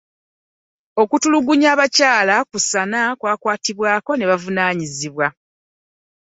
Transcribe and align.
Okutulugunya 1.01 1.67
abakyala 1.75 2.35
kusaana 2.51 2.99
kukwatibwako 3.19 4.11
na 4.15 4.25
buvunaanyizibwa. 4.29 5.27